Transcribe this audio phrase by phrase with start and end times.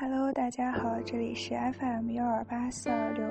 [0.00, 3.22] Hello，大家好，这里是 FM 幺二八四二六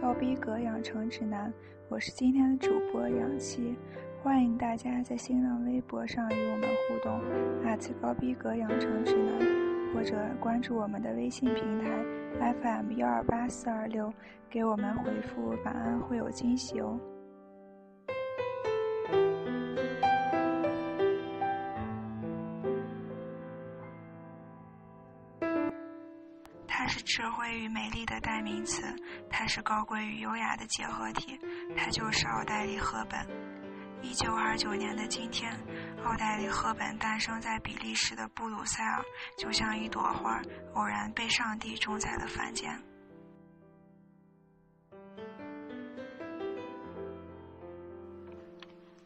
[0.00, 1.52] 高逼格养成指南，
[1.90, 3.76] 我是今天的主播杨七，
[4.22, 7.20] 欢迎大家在新浪微博上与我们互动，
[8.00, 9.38] 高逼格养成指南，
[9.92, 11.90] 或者关注我们的微信平台
[12.62, 14.10] FM 幺二八四二六，
[14.48, 16.98] 给我们回复晚安会有惊喜哦。
[26.84, 28.82] 它是智慧与美丽的代名词，
[29.30, 31.40] 它是高贵与优雅的结合体，
[31.74, 33.26] 它就是奥黛丽·赫本。
[34.02, 35.50] 一九二九年的今天，
[36.04, 39.02] 奥黛丽·赫本诞生在比利时的布鲁塞尔，
[39.38, 40.42] 就像一朵花，
[40.74, 42.78] 偶然被上帝种在了凡间。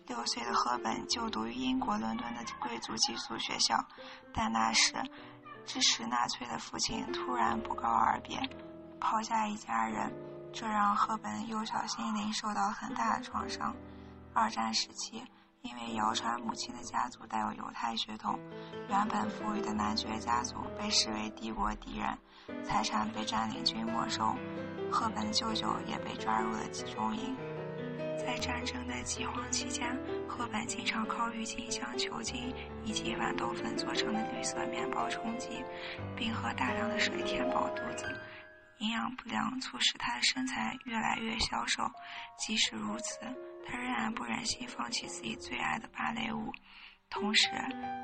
[0.08, 3.78] 六岁的赫本就读于英国伦敦的贵族寄宿学校，
[4.34, 4.94] 但那时。
[5.68, 8.40] 支持纳粹的父亲突然不告而别，
[8.98, 10.10] 抛下一家人，
[10.50, 13.76] 这让赫本幼小心灵受到很大的创伤。
[14.32, 15.22] 二战时期，
[15.60, 18.40] 因为谣传母亲的家族带有犹太血统，
[18.88, 22.16] 原本富裕的男爵家族被视为帝国敌人，
[22.64, 24.34] 财产被占领军没收，
[24.90, 27.36] 赫本舅舅也被抓入了集中营。
[28.16, 29.86] 在战争的饥荒期间，
[30.28, 35.64] 赫本经常靠郁金香、球茎以及豌豆粉做成的绿色面包充饥，
[36.14, 38.06] 并喝大量的水填饱肚子。
[38.78, 41.82] 营养不良促使他的身材越来越消瘦。
[42.38, 43.18] 即使如此，
[43.66, 46.52] 他仍然不忍心放弃自己最爱的芭蕾舞。
[47.10, 47.48] 同时，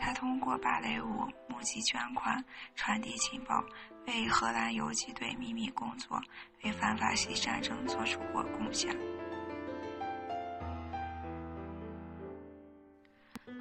[0.01, 2.43] 他通过芭蕾舞募集捐款、
[2.75, 3.63] 传递情报，
[4.07, 6.21] 为荷兰游击队秘密工作，
[6.65, 8.97] 为反法西战争做出过贡献。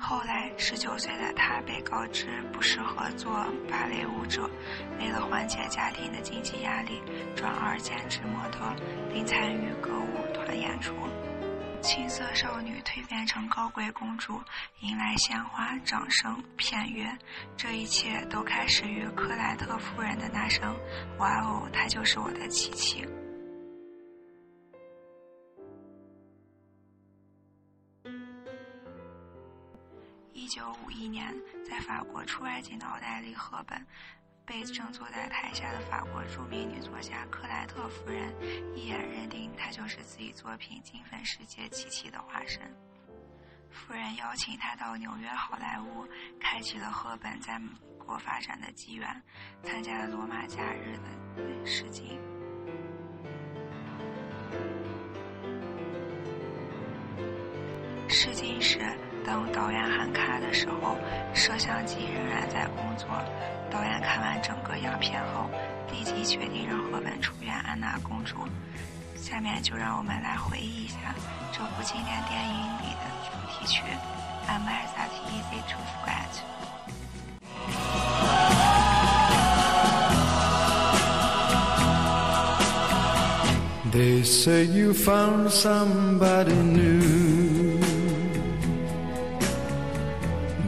[0.05, 3.33] 后来，十九岁的他被告知不适合做
[3.69, 4.49] 芭蕾舞者，
[4.99, 7.01] 为了缓解家庭的经济压力，
[7.37, 8.75] 转而兼职模特，
[9.13, 10.93] 并参与歌舞团演出。
[11.81, 14.41] 青涩少女蜕变成高贵公主，
[14.81, 17.09] 迎来鲜花、掌声、片约，
[17.55, 20.75] 这一切都开始于克莱特夫人的那声
[21.17, 23.07] “哇哦，她就是我的琪琪”。
[30.43, 31.33] 一九五一年，
[31.63, 33.87] 在法国出外景的奥黛丽·赫本，
[34.45, 38.35] 被正坐在台下的法国著名女作家克莱特夫人
[38.75, 42.61] 一眼认定她就是自己作品《金粉世界》琪琪的化身。
[43.71, 46.05] 夫人邀请她到纽约好莱坞，
[46.41, 49.23] 开启了赫本在美国发展的机缘，
[49.63, 52.19] 参加了罗马假日的试镜。
[58.09, 58.93] 试镜时。
[59.25, 60.97] 当导演喊卡的时候，
[61.33, 63.07] 摄像机仍然在工作。
[63.71, 65.49] 导演看完整个样片后，
[65.91, 68.35] 立即决定让赫本出演安娜公主。
[69.15, 71.15] 下面就让我们来回忆一下
[71.51, 73.81] 这部经典电影里的主题曲
[74.49, 76.33] 《Am I That Easy to Forget》。
[83.93, 87.22] They say you found somebody new.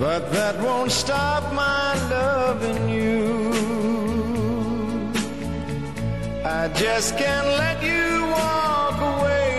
[0.05, 3.51] But that won't stop my loving you.
[6.45, 9.49] I just can't let you walk away.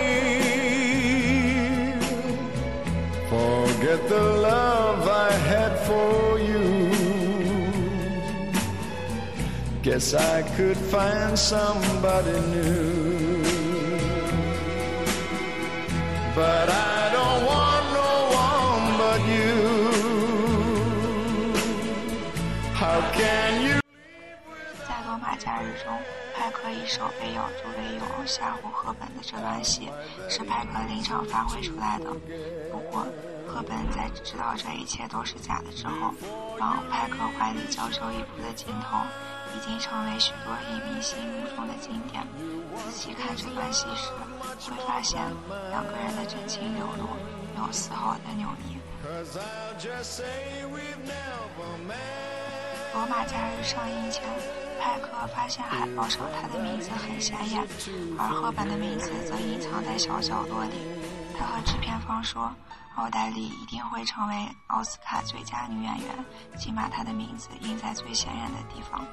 [3.27, 6.65] Forget the love I had for you.
[9.81, 13.43] Guess I could find somebody new.
[16.33, 16.96] But I
[23.17, 25.99] 在罗马假日中，
[26.35, 29.89] 派克以手被咬住为由吓唬赫本的这段戏，
[30.29, 32.13] 是派克临场发挥出来的。
[32.71, 33.07] 不过，
[33.47, 36.13] 赫本在知道这一切都是假的之后，
[36.59, 38.99] 往派克怀里娇羞一扑的镜头，
[39.55, 42.23] 已经成为许多影迷心目中的经典。
[42.85, 44.11] 仔细看这段戏时，
[44.69, 45.19] 会发现
[45.71, 47.07] 两个人的真情流露，
[47.55, 48.77] 没有丝毫的扭捏。
[52.93, 54.23] 罗马假日上映前，
[54.79, 57.61] 派克发现海报上他的名字很显眼，
[58.17, 60.73] 而赫本的名字则隐藏在小角落里。
[61.37, 62.51] 他和制片方说，
[62.95, 66.25] 奥黛丽一定会成为奥斯卡最佳女演员，
[66.57, 69.05] 请把她的名字印在最显眼的地方。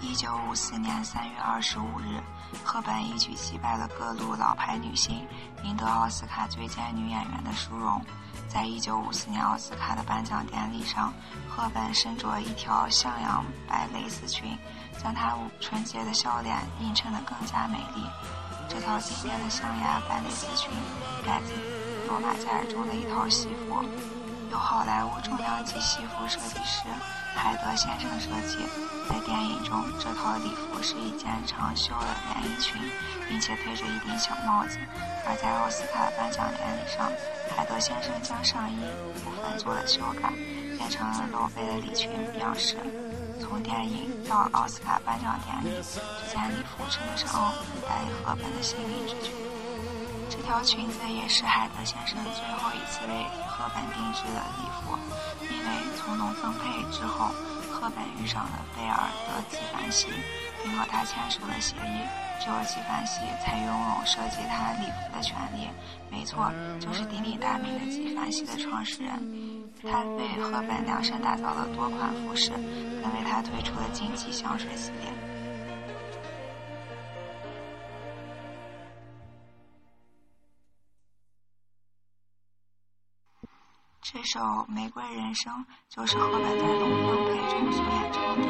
[0.00, 2.20] 一九五四年三月二十五日，
[2.64, 5.26] 赫本一举击败了各路老牌女星，
[5.62, 8.04] 赢得奥斯卡最佳女演员的殊荣。
[8.52, 11.10] 在一九五四年奥斯卡的颁奖典礼上，
[11.48, 14.58] 赫本身着一条向阳白蕾丝裙，
[15.02, 18.04] 将她纯洁的笑脸映衬得更加美丽。
[18.68, 20.70] 这套经典的象牙白蕾丝裙
[21.26, 21.52] 来自
[22.08, 23.82] 《罗马假日》中的一套西服，
[24.50, 26.84] 由好莱坞重量级西服设计师
[27.34, 28.58] 海德先生设计。
[29.12, 32.80] 在电影中，这套礼服是一件长袖的连衣裙，
[33.28, 34.78] 并且配着一顶小帽子；
[35.28, 37.12] 而在奥斯卡颁奖典礼上，
[37.54, 38.76] 海德先生将上衣
[39.22, 40.32] 部分做了修改，
[40.78, 42.08] 变成了露背的礼裙
[42.40, 42.78] 样式。
[43.38, 47.52] 从电影到奥斯卡颁奖典礼，这件礼服称得上
[47.84, 49.34] 带给赫本的心灵之裙。
[50.30, 53.12] 这条裙子也是海德先生最后一次为
[53.46, 54.96] 赫本定制的礼服，
[55.52, 55.68] 因为
[56.00, 57.28] 从农分配之后，
[57.82, 58.96] 赫本遇上了贝尔
[59.26, 60.06] 德纪梵希，
[60.62, 62.06] 并和他签署了协议，
[62.38, 65.66] 只有纪梵希才拥有设计他礼服的权利。
[66.08, 69.10] 没错，就是鼎鼎大名的纪梵希的创始人。
[69.82, 75.31] 他为赫本量身打造了多款服饰，更为他推出了荆棘香水系列。
[84.14, 85.50] 这首《玫瑰人生》
[85.88, 88.44] 就是赫本在《龙凤配》中所演唱的。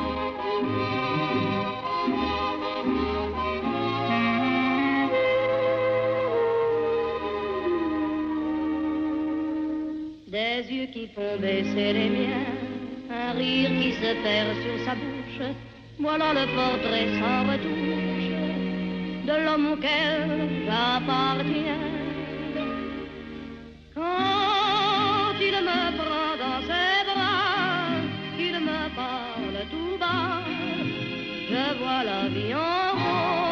[10.32, 12.44] des yeux qui font baisser les miens,
[13.08, 15.55] un rire qui se perd sur sa bouche.
[16.00, 18.32] Voilà le portrait sans retouche
[19.26, 21.92] de l'homme auquel j'appartiens.
[31.53, 33.43] je vois la vie en rose.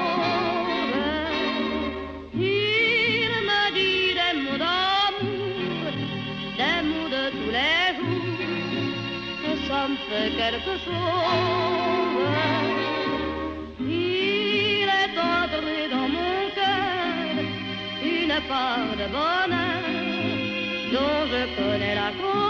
[2.35, 5.82] Il me dit des mots d'amour,
[6.61, 8.93] des mots de tous les jours,
[9.43, 12.26] que ça me fait quelque chose.
[13.81, 17.35] Il est entré dans mon cœur
[18.17, 19.85] une part de bonheur
[20.94, 22.50] dont je connais la cause.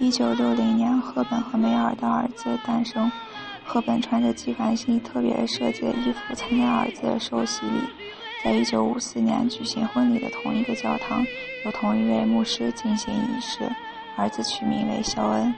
[0.00, 3.12] 一九六零年，赫本和梅尔的儿子诞生。
[3.66, 7.97] 赫本穿着纪梵希特别设计的衣服参加儿子的寿喜礼。
[8.42, 11.26] 在一九五四年举行婚礼的同一个教堂，
[11.64, 13.68] 由同一位牧师进行仪式，
[14.16, 15.52] 儿子取名为肖恩。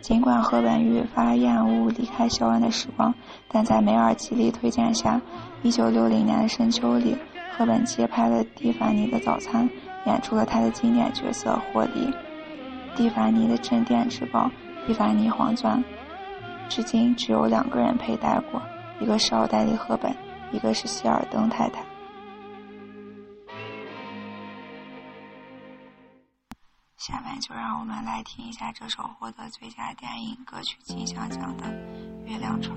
[0.00, 3.12] 尽管赫本愈发厌恶离开肖恩的时光，
[3.48, 5.20] 但在梅尔极力推荐下，
[5.62, 7.18] 一九六零年的深秋里，
[7.54, 9.68] 赫本接拍了《蒂凡尼的早餐》，
[10.06, 12.10] 演出了他的经典角色霍迪。
[12.96, 14.50] 蒂凡尼的镇店之宝——
[14.86, 15.82] 蒂凡尼黄钻，
[16.68, 18.62] 至今只有两个人佩戴过，
[19.00, 20.14] 一个是奥黛丽·赫本，
[20.52, 21.82] 一个是希尔登太太。
[27.00, 31.64] 下面就让我们来听一下这首获得最佳电影歌曲金像奖的
[32.26, 32.76] 《月亮船》。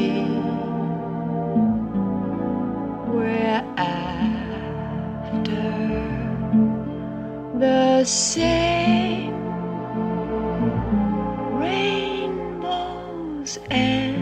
[8.01, 9.31] The same
[11.61, 14.17] rainbows and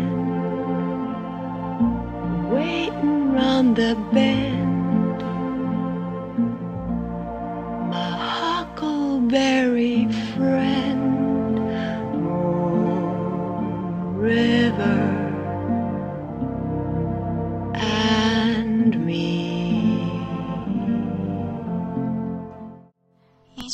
[2.51, 4.58] waiting round the bend.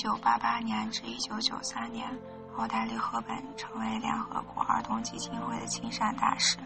[0.06, 2.08] 1988年至1993年，
[2.56, 6.60] 奥黛丽·赫本成为联合国儿童基金会的亲善大使，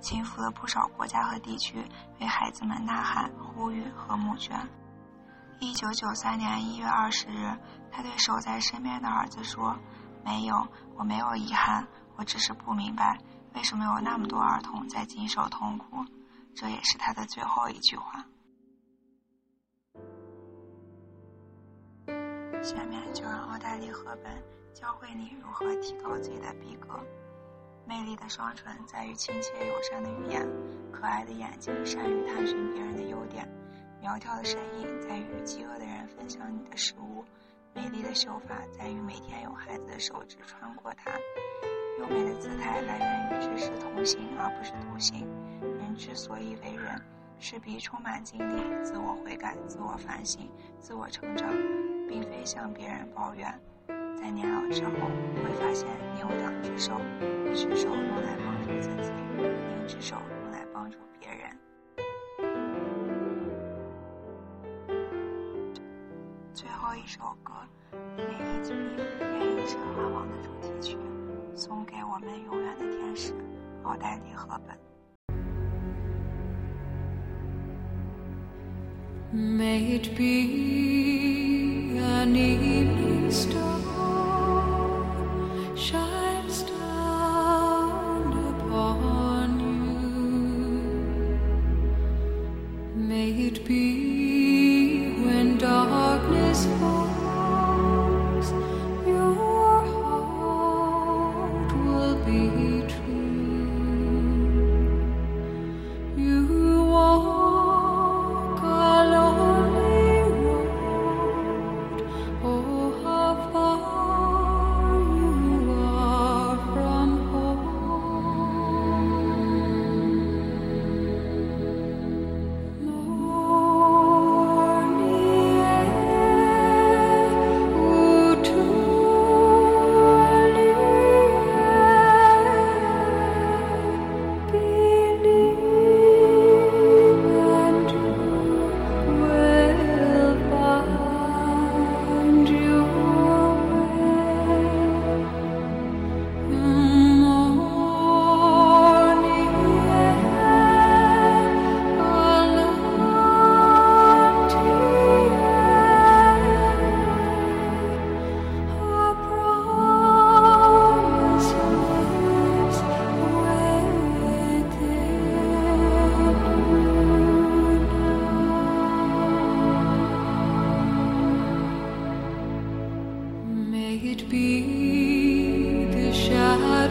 [0.00, 1.84] 亲赴了不少国家和地区，
[2.20, 4.56] 为孩子们呐喊、呼吁和募捐。
[5.58, 7.58] 1993年1月20日，
[7.90, 9.76] 他对守在身边的儿子说
[10.24, 13.18] ：“没有，我没有遗憾，我只是不明白
[13.54, 16.04] 为什么有那么多儿童在经受痛苦。”
[16.54, 18.24] 这也是他的最后一句话。
[22.64, 24.32] 下面就让奥黛丽·赫本
[24.72, 26.98] 教会你如何提高自己的逼格。
[27.86, 30.48] 魅力的双唇在于亲切友善的语言，
[30.90, 33.46] 可爱的眼睛善于探寻别人的优点，
[34.00, 37.22] 苗条的身影在于与饥饿的人分享你的食物，
[37.74, 41.10] 美丽的秀发在于每天有孩子的手指穿过它。
[41.98, 45.28] 优美的姿态来源于知识同行而不是独行。
[45.60, 46.98] 人之所以为人，
[47.38, 51.46] 势必充满经历、自我悔改、自我反省、自我成长。
[52.44, 53.58] 向别人抱怨，
[54.14, 54.90] 在年老之后，
[55.36, 57.00] 会发现你有两只手，
[57.50, 61.56] 一只手用来帮助自己，另一只手用来帮助别人。
[66.52, 67.52] 最后一首歌
[68.16, 70.98] 《恋一子命》，愿意是花王的主题曲，
[71.54, 73.32] 送给我们永远的天使
[73.84, 74.78] 奥黛丽·赫本。
[79.32, 80.93] May it be
[82.34, 83.03] need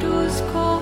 [0.04, 0.73] lotus call.